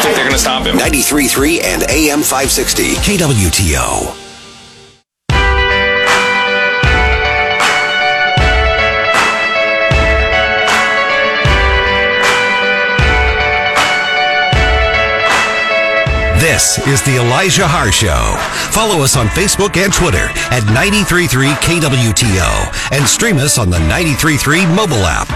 [0.00, 0.76] don't think they're going to stop him.
[0.76, 2.94] 93.3 and AM 560.
[2.96, 4.16] KWTO.
[16.40, 18.36] This is the Elijah Haahr Show.
[18.72, 24.64] Follow us on Facebook and Twitter at 933 KWTO and stream us on the 933
[24.66, 25.28] mobile app.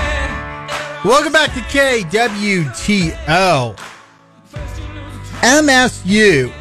[1.04, 2.54] Welcome back to KWTO.
[5.44, 6.52] MSU.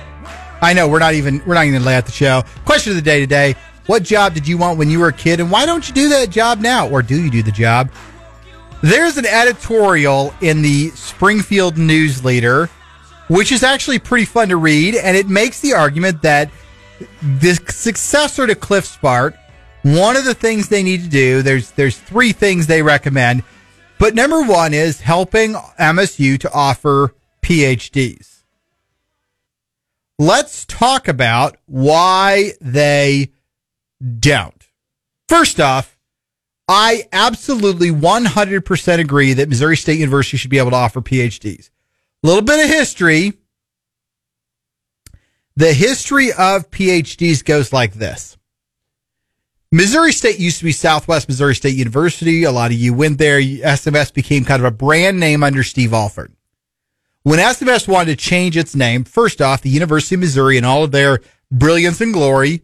[0.61, 2.43] I know we're not even we're not even lay out the show.
[2.65, 5.39] Question of the day today: What job did you want when you were a kid,
[5.39, 7.89] and why don't you do that job now, or do you do the job?
[8.81, 12.69] There's an editorial in the Springfield News Leader
[13.27, 14.95] which is actually pretty fun to read.
[14.95, 16.49] And it makes the argument that
[17.21, 19.35] the successor to Clif Smart,
[19.83, 23.43] one of the things they need to do, there's, there's three things they recommend.
[23.99, 28.32] But number one is helping MSU to offer PhDs.
[30.23, 33.33] Let's talk about why they
[34.19, 34.69] don't.
[35.27, 35.99] First off,
[36.65, 41.69] I absolutely 100% agree that Missouri State University should be able to offer PhDs
[42.23, 43.33] A little bit of history.
[45.57, 48.37] The history of PhDs goes like this.
[49.73, 52.45] Missouri State used to be Southwest Missouri State University.
[52.45, 53.41] A lot of you went there.
[53.41, 56.33] SMS became kind of a brand name under Steve Alford.
[57.23, 60.83] When SMS wanted to change its name, first off, the University of Missouri and all
[60.83, 62.63] of their brilliance and glory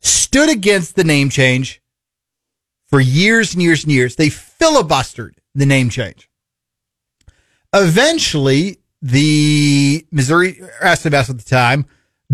[0.00, 1.82] stood against the name change
[2.88, 4.14] for years and years and years.
[4.14, 6.30] They filibustered the name change.
[7.74, 11.86] Eventually, the Missouri SMS at the time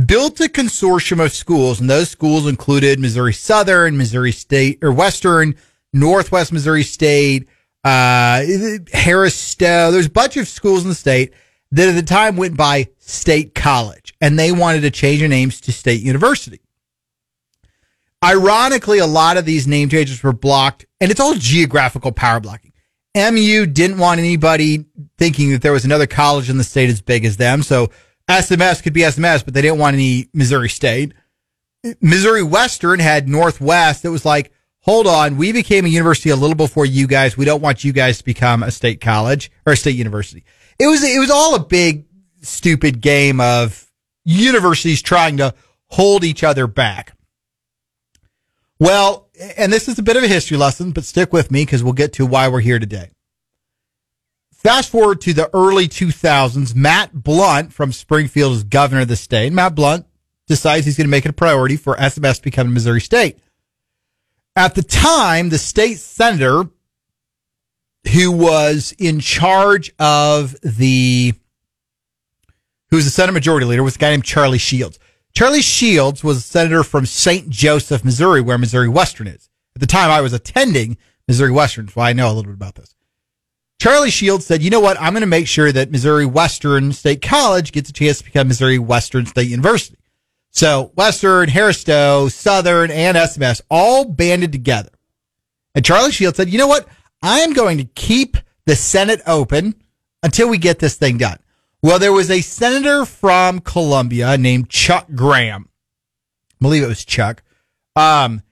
[0.07, 5.55] built a consortium of schools, and those schools included Missouri Southern, Missouri State or Western,
[5.95, 7.49] Northwest Missouri State,
[7.83, 8.45] uh,
[8.93, 9.91] Harris Stowe.
[9.91, 11.33] There's a bunch of schools in the state
[11.73, 15.61] that at the time went by State College, and they wanted to change their names
[15.63, 16.61] to State University.
[18.23, 22.73] Ironically, a lot of these name changes were blocked, and it's all geographical power blocking.
[23.17, 24.85] MU didn't want anybody
[25.19, 27.63] thinking that there was another college in the state as big as them.
[27.63, 27.91] So
[28.29, 31.13] SMS could be SMS, but they didn't want any Missouri State.
[32.01, 34.05] Missouri Western had Northwest.
[34.05, 37.37] It was like, hold on, we became a university a little before you guys.
[37.37, 40.45] We don't want you guys to become a state college or a state university.
[40.83, 42.07] It was it was all a big
[42.41, 43.89] stupid game of
[44.25, 45.55] universities trying to
[45.87, 47.17] hold each other back.
[48.81, 51.85] Well, and this is a bit of a history lesson, but stick with me because
[51.85, 53.11] we'll get to why we're here today.
[54.53, 59.53] Fast forward to the early 2000s, Matt Blunt from Springfield is governor of the state.
[59.53, 60.05] Matt Blunt
[60.49, 63.39] decides he's going to make it a priority for SMS to become Missouri State.
[64.57, 66.65] At the time, the state senator
[68.11, 71.35] who was in charge of the,
[72.91, 74.99] who was the Senate Majority Leader was a guy named Charlie Shields.
[75.35, 77.49] Charlie Shields was a senator from St.
[77.49, 79.49] Joseph, Missouri, where Missouri Western is.
[79.75, 82.75] At the time, I was attending Missouri Western, so I know a little bit about
[82.75, 82.95] this.
[83.81, 85.01] Charlie Shields said, you know what?
[85.01, 88.49] I'm going to make sure that Missouri Western State College gets a chance to become
[88.49, 89.99] Missouri Western State University.
[90.51, 94.91] So Western, Harris Stowe, Southern, and SMS all banded together.
[95.75, 96.87] And Charlie Shields said, you know what?
[97.23, 99.75] I am going to keep the Senate open
[100.23, 101.39] until we get this thing done.
[101.83, 105.69] Well, there was a senator from Columbia named Chuck Graham.
[105.69, 107.43] I believe it was Chuck.
[107.97, 108.43] Um,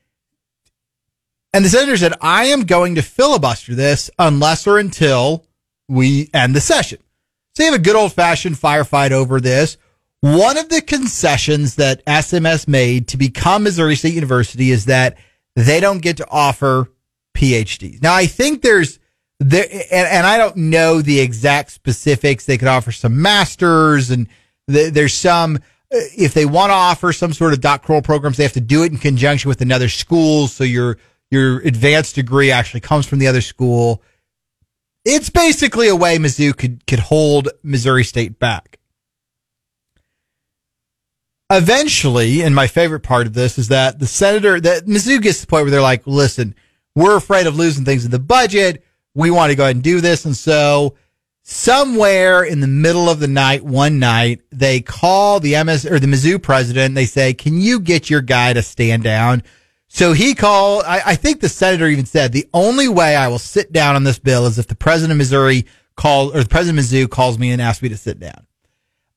[1.53, 5.47] and the senator said, I am going to filibuster this unless or until
[5.89, 6.99] we end the session.
[7.55, 9.77] So you have a good old fashioned firefight over this.
[10.21, 15.17] One of the concessions that SMS made to become Missouri State University is that
[15.57, 16.91] they don't get to offer
[17.41, 18.03] PhDs.
[18.03, 18.99] Now, I think there's
[19.39, 22.45] there, and, and, I don't know the exact specifics.
[22.45, 24.29] They could offer some masters, and
[24.69, 25.57] th- there's some.
[25.57, 28.83] Uh, if they want to offer some sort of doctoral programs, they have to do
[28.85, 30.47] it in conjunction with another school.
[30.47, 30.99] So your
[31.31, 34.03] your advanced degree actually comes from the other school.
[35.07, 38.79] It's basically a way Mizzou could could hold Missouri State back.
[41.51, 45.47] Eventually, and my favorite part of this is that the senator that Mizzou gets to
[45.47, 46.55] the point where they're like, "Listen,
[47.01, 50.01] we're afraid of losing things in the budget." we want to go ahead and do
[50.01, 50.25] this.
[50.25, 50.95] And so
[51.43, 56.07] somewhere in the middle of the night, one night, they call the MS or the
[56.07, 56.95] Mizzou president.
[56.95, 59.43] They say, can you get your guy to stand down?
[59.89, 63.41] So he called, I, I think the senator even said, the only way I will
[63.41, 65.67] sit down on this bill is if the president of Missouri
[65.97, 68.47] calls or the president of Mizzou calls me and asks me to sit down.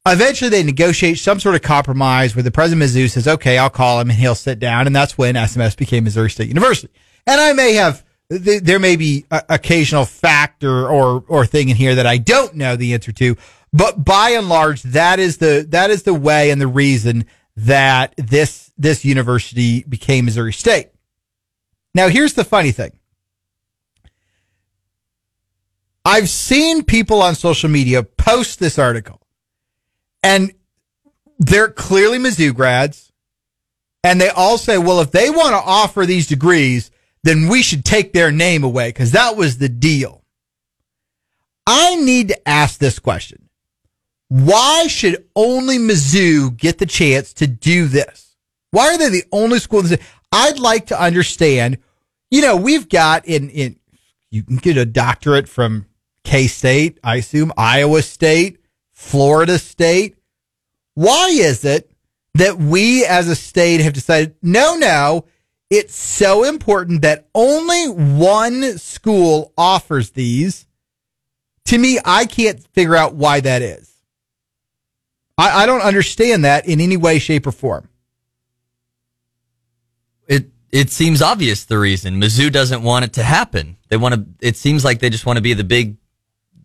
[0.06, 3.70] Eventually they negotiate some sort of compromise where the president of Mizzou says, okay, I'll
[3.70, 4.88] call him and he'll sit down.
[4.88, 6.92] And that's when SMS became Missouri State University.
[7.26, 12.08] And I may have there may be occasional factor or or thing in here that
[12.08, 13.38] I don't know the answer to,
[13.72, 17.26] but by and large, that is the that is the way and the reason
[17.56, 20.90] that this this university became Missouri State.
[21.94, 22.92] Now, here's the funny thing.
[26.06, 29.22] I've seen people on social media post this article,
[30.22, 30.54] and
[31.40, 33.12] they're clearly Mizzou grads.
[34.06, 36.92] And they all say, well, if they want to offer these degrees,
[37.24, 40.24] then we should take their name away because that was the deal.
[41.66, 43.50] I need to ask this question.
[44.28, 48.36] Why should only Mizzou get the chance to do this?
[48.72, 49.84] Why are they the only school?
[50.32, 51.78] I'd like to understand,
[52.32, 53.80] you know, we've got in, in,
[54.32, 55.86] you can get a doctorate from
[56.24, 58.58] K State, I assume, Iowa State,
[58.92, 60.18] Florida State.
[60.96, 61.92] Why is it
[62.34, 65.26] that we as a state have decided, no, no,
[65.74, 70.68] it's so important that only one school offers these?
[71.66, 73.92] To me, I can't figure out why that is.
[75.36, 77.90] I, I don't understand that in any way, shape, or form.
[80.28, 83.78] It it seems obvious the reason Mizzou doesn't want it to happen.
[83.90, 84.48] They want to.
[84.48, 85.98] It seems like they just want to be the big,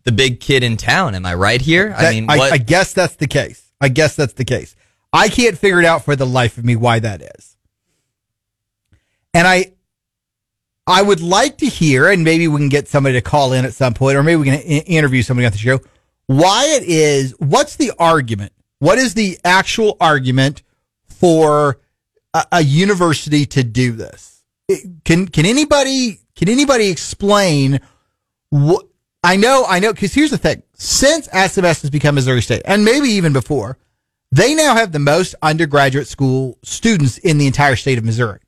[0.03, 1.15] the big kid in town.
[1.15, 1.89] Am I right here?
[1.89, 2.53] That, I mean, I, what?
[2.53, 3.71] I guess that's the case.
[3.81, 4.75] I guess that's the case.
[5.11, 7.55] I can't figure it out for the life of me why that is.
[9.33, 9.73] And I,
[10.87, 13.73] I would like to hear, and maybe we can get somebody to call in at
[13.73, 15.79] some point, or maybe we can interview somebody on the show,
[16.27, 18.53] why it is, what's the argument?
[18.79, 20.63] What is the actual argument
[21.05, 21.79] for
[22.33, 24.43] a, a university to do this?
[25.03, 27.79] Can, can anybody, can anybody explain
[28.49, 28.85] what,
[29.23, 30.63] I know, I know, because here's the thing.
[30.73, 33.77] Since SMS has become Missouri State, and maybe even before,
[34.31, 38.39] they now have the most undergraduate school students in the entire state of Missouri.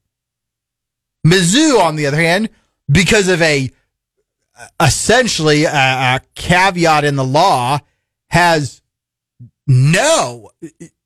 [1.26, 2.50] Mizzou, on the other hand,
[2.90, 3.70] because of a
[4.80, 7.80] essentially a, a caveat in the law,
[8.30, 8.82] has
[9.68, 10.52] no.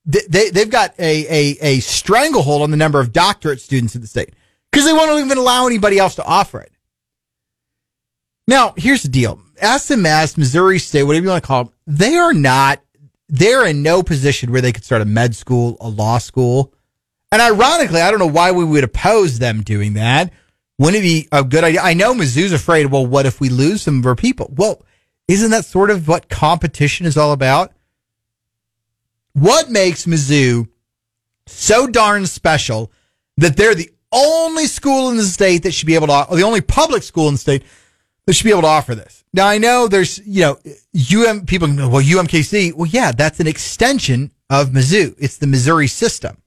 [0.06, 4.07] They they've got a, a a stranglehold on the number of doctorate students in the
[4.07, 4.33] state
[4.71, 6.71] because they won't even allow anybody else to offer it.
[8.47, 9.39] Now, here's the deal.
[9.62, 12.81] SMS, Missouri State, whatever you want to call them, they are not,
[13.27, 16.73] they're in no position where they could start a med school, a law school.
[17.36, 20.32] And ironically, I don't know why we would oppose them doing that.
[20.78, 21.82] Wouldn't it be a good idea?
[21.82, 24.54] I know Mizzou's afraid, well, what if we lose some of our people?
[24.56, 24.82] Well,
[25.28, 27.74] isn't that sort of what competition is all about?
[29.34, 30.70] What makes Mizzou
[31.46, 32.90] so darn special
[33.36, 36.44] that they're the only school in the state that should be able to, or the
[36.44, 37.64] only public school in the state
[38.26, 39.26] that should be able to offer this.
[39.34, 40.58] Now I know there's, you know,
[40.96, 45.16] UM people, well, UMKC, well, yeah, that's an extension of Mizzou.
[45.20, 46.38] It's the Missouri system.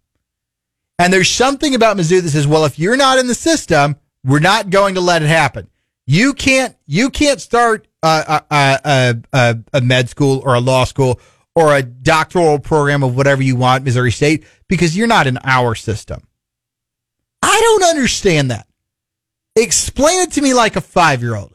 [0.98, 4.40] And there's something about Mizzou that says, well, if you're not in the system, we're
[4.40, 5.68] not going to let it happen.
[6.06, 10.84] You can't, you can't start a, a, a, a, a med school or a law
[10.84, 11.20] school
[11.54, 15.74] or a doctoral program of whatever you want, Missouri State, because you're not in our
[15.74, 16.26] system.
[17.42, 18.66] I don't understand that.
[19.54, 21.54] Explain it to me like a five year old.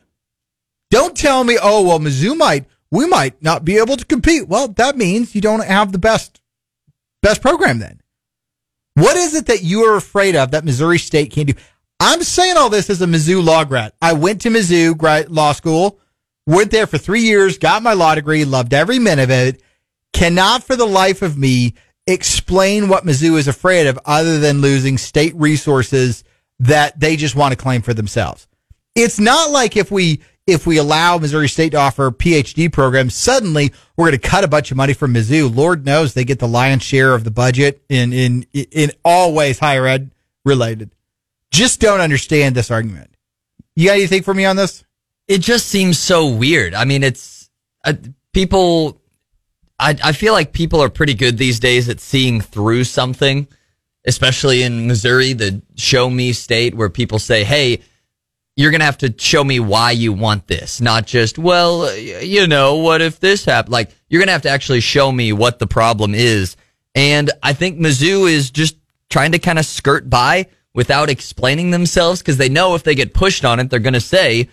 [0.92, 4.48] Don't tell me, oh, well, Mizzou might, we might not be able to compete.
[4.48, 6.42] Well, that means you don't have the best,
[7.22, 8.02] best program then.
[8.96, 11.54] What is it that you are afraid of that Missouri State can't do?
[12.00, 13.94] I'm saying all this as a Mizzou law grad.
[14.02, 16.00] I went to Mizzou law school,
[16.46, 19.62] went there for three years, got my law degree, loved every minute of it.
[20.12, 21.74] Cannot for the life of me
[22.06, 26.24] explain what Mizzou is afraid of other than losing state resources
[26.60, 28.48] that they just want to claim for themselves.
[28.96, 33.72] It's not like if we if we allow Missouri State to offer PhD programs, suddenly
[33.96, 35.54] we're going to cut a bunch of money from Mizzou.
[35.54, 39.60] Lord knows they get the lion's share of the budget in in in all ways
[39.60, 40.12] higher ed
[40.46, 40.92] related.
[41.52, 43.12] Just don't understand this argument.
[43.76, 44.84] You got anything for me on this?
[45.28, 46.74] it just seems so weird.
[46.74, 47.50] I mean, it's
[47.86, 47.94] uh,
[48.34, 49.02] people.
[49.80, 53.48] I I feel like people are pretty good these days at seeing through something,
[54.06, 57.82] especially in Missouri, the show me state, where people say, "Hey."
[58.56, 62.46] You're going to have to show me why you want this, not just, well, you
[62.46, 63.74] know, what if this happened?
[63.74, 66.56] Like, you're going to have to actually show me what the problem is.
[66.94, 68.78] And I think Mizzou is just
[69.10, 73.14] trying to kind of skirt by without explaining themselves because they know if they get
[73.14, 74.50] pushed on it, they're going to say,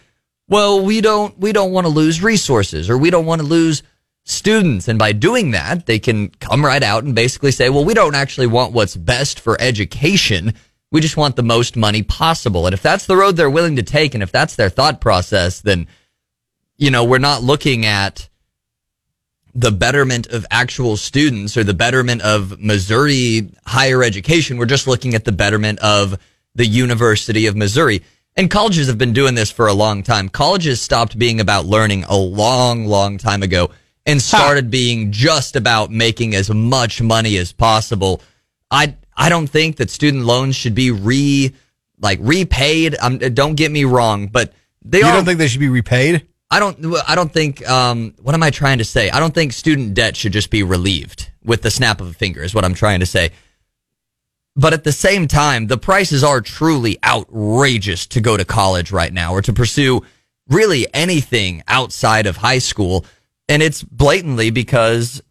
[0.49, 3.83] well, we don't, we don't want to lose resources or we don't want to lose
[4.25, 4.89] students.
[4.89, 8.15] And by doing that, they can come right out and basically say, well, we don't
[8.15, 10.55] actually want what's best for education.
[10.93, 12.67] We just want the most money possible.
[12.67, 15.61] And if that's the road they're willing to take and if that's their thought process,
[15.61, 15.87] then,
[16.77, 18.29] you know, we're not looking at
[19.55, 24.59] the betterment of actual students or the betterment of Missouri higher education.
[24.59, 26.19] We're just looking at the betterment of
[26.55, 28.03] the University of Missouri.
[28.37, 30.29] and colleges have been doing this for a long time.
[30.29, 33.71] Colleges stopped being about learning a long, long time ago
[34.07, 38.23] and started being just about making as much money as possible.
[38.71, 41.53] I I don't think that student loans should be re
[42.01, 42.97] like repaid.
[43.01, 46.27] Um, don't get me wrong, but they you are, don't think they should be repaid?
[46.51, 46.97] I don't.
[47.07, 47.69] I don't think.
[47.69, 49.11] Um, what am I trying to say?
[49.11, 52.43] I don't think student debt should just be relieved with the snap of a finger.
[52.43, 53.31] Is what I'm trying to say.
[54.57, 59.13] But at the same time, the prices are truly outrageous to go to college right
[59.13, 60.03] now or to pursue
[60.49, 63.05] really anything outside of high school.
[63.49, 65.23] And it's blatantly because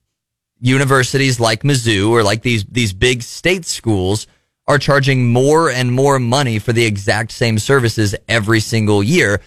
[0.59, 4.27] universities like Mizzou or like these, these big state schools
[4.67, 9.41] are charging more and more money for the exact same services every single year.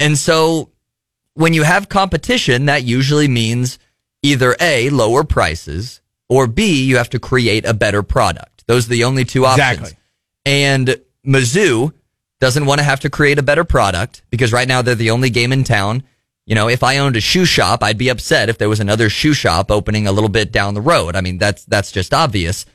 [0.00, 0.70] And so
[1.34, 3.78] when you have competition, that usually means
[4.22, 8.64] either A, lower prices, or B, you have to create a better product.
[8.66, 9.78] Those are the only two options.
[9.78, 9.98] Exactly.
[10.46, 11.92] And Mizzou
[12.40, 15.30] doesn't want to have to create a better product because right now they're the only
[15.30, 16.02] game in town.
[16.46, 19.08] You know, if I owned a shoe shop, I'd be upset if there was another
[19.08, 21.14] shoe shop opening a little bit down the road.
[21.14, 22.66] I mean, that's, that's just obvious.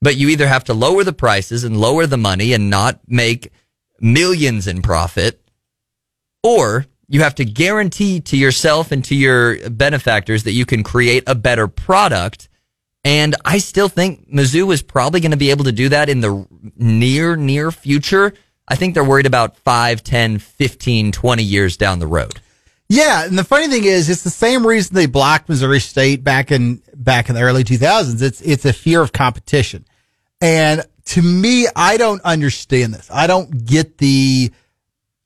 [0.00, 3.52] But you either have to lower the prices and lower the money and not make
[4.00, 5.40] millions in profit,
[6.42, 11.24] or you have to guarantee to yourself and to your benefactors that you can create
[11.26, 12.48] a better product.
[13.04, 16.20] And I still think Mizzou is probably going to be able to do that in
[16.20, 16.46] the
[16.76, 18.32] near, near future.
[18.66, 22.40] I think they're worried about 5, 10, 15, 20 years down the road.
[22.88, 26.52] Yeah, and the funny thing is, it's the same reason they blocked Missouri State back
[26.52, 28.20] in back in the early 2000s.
[28.22, 29.86] It's it's a fear of competition,
[30.40, 33.10] and to me, I don't understand this.
[33.10, 34.52] I don't get the.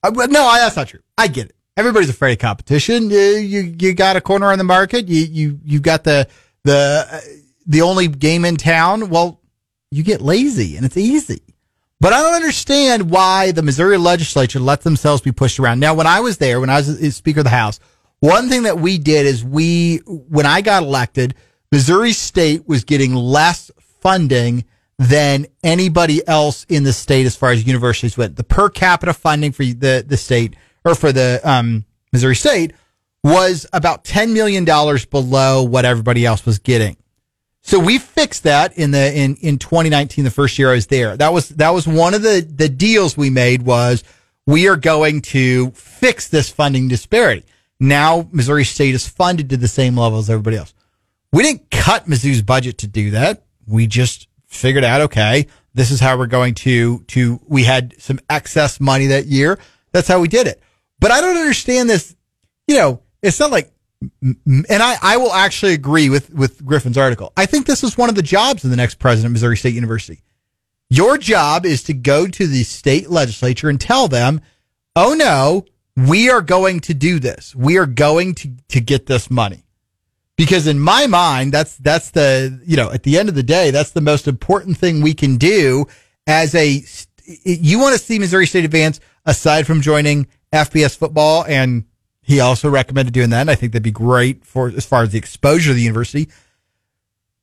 [0.03, 1.01] Uh, no, that's not true.
[1.17, 3.09] I get it everybody's afraid of competition.
[3.09, 5.09] You, you, you got a corner on the market.
[5.09, 6.29] You, you, you've got the,
[6.65, 9.09] the, the only game in town.
[9.09, 9.41] Well,
[9.91, 11.41] you get lazy and it's easy.
[12.01, 15.81] But I don't understand why the Missouri legislature let themselves be pushed around.
[15.81, 17.81] Now, when I was there, when I was Speaker of the House,
[18.21, 21.35] one thing that we did is we, when I got elected,
[21.73, 24.65] Missouri State was getting less funding
[24.99, 28.37] than anybody else in the state as far as universities went.
[28.37, 32.73] The per capita funding for the, the state or for the um, Missouri State
[33.23, 36.97] was about $10 million below what everybody else was getting.
[37.69, 41.19] So we fixed that in the in in 2019, the first year I was there.
[41.19, 44.05] That was that was one of the the deals we made was
[44.47, 47.45] we are going to fix this funding disparity.
[47.79, 50.73] Now Missouri State is funded to the same level as everybody else.
[51.31, 53.43] We didn't cut Mizzou's budget to do that.
[53.67, 57.39] We just figured out, okay, this is how we're going to to.
[57.47, 59.59] We had some excess money that year.
[59.93, 60.63] That's how we did it.
[61.01, 62.17] But I don't understand this.
[62.67, 63.71] You know, it's not like,
[64.23, 67.33] and I, I will actually agree with, with Griffin's article.
[67.37, 69.75] I think this is one of the jobs of the next president of Missouri State
[69.75, 70.23] University.
[70.91, 74.41] Your job is to go to the state legislature and tell them,
[74.97, 77.55] oh no, we are going to do this.
[77.55, 79.65] We are going to, to get this money.
[80.37, 83.73] Because in my mind, that's, that's the, you know, at the end of the day,
[83.73, 85.87] that's the most important thing we can do
[86.29, 86.85] as a,
[87.45, 91.85] you want to see Missouri State advance aside from joining FBS football, and
[92.29, 93.41] he also recommended doing that.
[93.41, 96.29] And I think that'd be great for as far as the exposure of the university.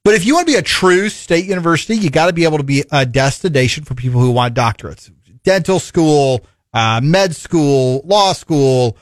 [0.03, 2.59] But if you want to be a true state university, you got to be able
[2.59, 5.11] to be a destination for people who want doctorates,
[5.41, 8.95] dental school, uh, med school, law school,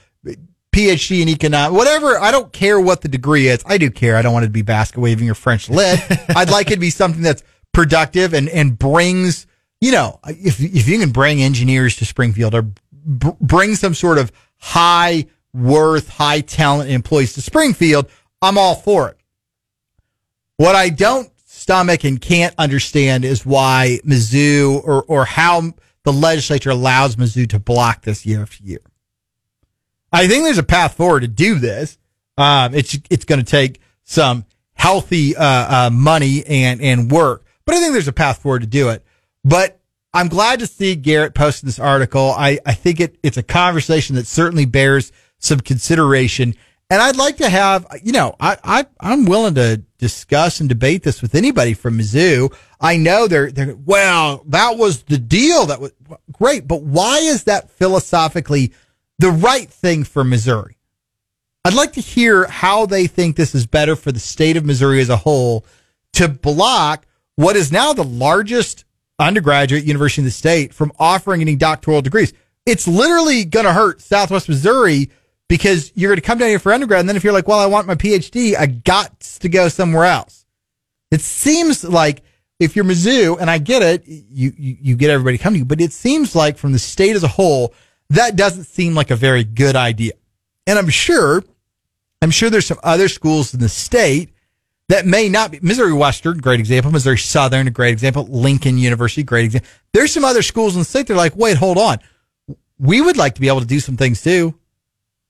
[0.72, 2.18] PhD in economics, whatever.
[2.18, 3.62] I don't care what the degree is.
[3.66, 4.16] I do care.
[4.16, 6.00] I don't want it to be basket waving or French lit.
[6.30, 9.48] I'd like it to be something that's productive and, and brings,
[9.82, 14.18] you know, if, if you can bring engineers to Springfield or b- bring some sort
[14.18, 18.10] of high worth, high talent employees to Springfield,
[18.42, 19.18] I'm all for it.
[20.58, 26.72] What I don't stomach and can't understand is why Mizzou or, or how the legislature
[26.72, 28.82] allows Mizzou to block this year after year.
[30.12, 31.98] I think there's a path forward to do this.
[32.38, 35.44] Um, it's, it's going to take some healthy, uh,
[35.86, 39.06] uh, money and, and work, but I think there's a path forward to do it.
[39.46, 39.80] But
[40.14, 42.34] I'm glad to see Garrett posting this article.
[42.38, 45.12] I, I think it, it's a conversation that certainly bears
[45.44, 46.56] some consideration.
[46.90, 51.04] And I'd like to have, you know, I, I, I'm willing to discuss and debate
[51.04, 52.54] this with anybody from Mizzou.
[52.80, 55.66] I know they're, they're, well, that was the deal.
[55.66, 55.92] That was
[56.32, 56.68] great.
[56.68, 58.74] But why is that philosophically
[59.20, 60.78] the right thing for Missouri?
[61.66, 65.00] I'd like to hear how they think this is better for the state of Missouri
[65.00, 65.66] as a whole
[66.14, 68.86] to block what is now the largest
[69.18, 72.34] undergraduate University in the State from offering any doctoral degrees.
[72.66, 75.10] It's literally going to hurt Southwest Missouri
[75.50, 77.02] because you're going to come down here for undergrad.
[77.02, 80.06] And then if you're like, well, I want my PhD, I got to go somewhere
[80.06, 80.46] else.
[81.12, 82.24] It seems like
[82.60, 85.66] if you're Mizzou, and I get it, you, you, you get everybody coming to you,
[85.66, 87.74] but it seems like from the state as a whole,
[88.10, 90.14] that doesn't seem like a very good idea.
[90.66, 91.44] And I'm sure,
[92.22, 94.30] I'm sure there's some other schools in the state
[94.90, 96.92] that may not be Missouri Western, great example.
[96.92, 98.26] Missouri Southern, a great example.
[98.26, 99.70] Lincoln University, great example.
[99.94, 101.08] There's some other schools in the state.
[101.08, 102.00] They're like, wait, hold on.
[102.80, 104.58] We would like to be able to do some things too.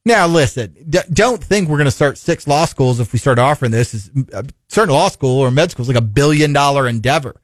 [0.05, 3.39] Now, listen, d- don't think we're going to start six law schools if we start
[3.39, 3.93] offering this.
[3.93, 7.41] Is uh, certain law school or med school is like a billion dollar endeavor.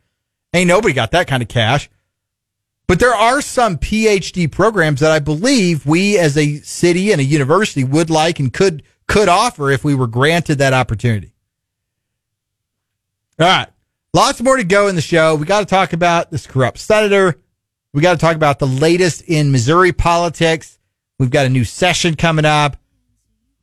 [0.54, 1.90] Ain't nobody got that kind of cash.
[2.88, 7.24] But there are some PhD programs that I believe we as a city and a
[7.24, 11.34] university would like and could could offer if we were granted that opportunity.
[13.40, 13.68] All right.
[14.14, 15.36] Lots more to go in the show.
[15.36, 17.40] We got to talk about this corrupt senator.
[17.94, 20.79] We got to talk about the latest in Missouri politics.
[21.20, 22.78] We've got a new session coming up.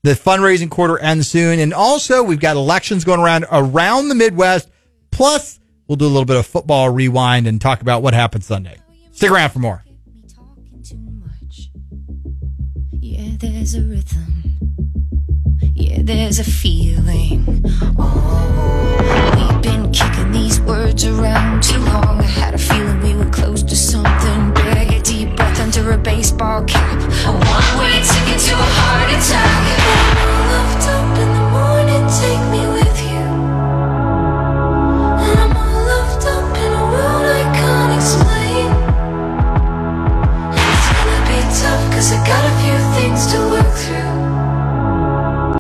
[0.03, 1.59] The fundraising quarter ends soon.
[1.59, 4.71] And also, we've got elections going around around the Midwest.
[5.11, 5.59] Plus,
[5.89, 8.77] we'll do a little bit of football rewind and talk about what happened Sunday.
[9.13, 9.83] Stick around for more.
[12.93, 14.59] Yeah, there's a rhythm.
[15.75, 17.65] Yeah, there's a feeling.
[17.99, 22.21] Oh, we've been kicking these words around too long.
[22.21, 25.46] I had a feeling we were close to something bigger, deeper
[25.77, 27.01] under a baseball cap.
[27.27, 29.86] A one-way ticket to a heart attack.